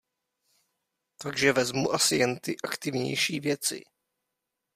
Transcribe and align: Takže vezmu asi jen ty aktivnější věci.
Takže 1.21 1.51
vezmu 1.53 1.91
asi 1.91 2.15
jen 2.15 2.39
ty 2.39 2.55
aktivnější 2.63 3.39
věci. 3.39 3.83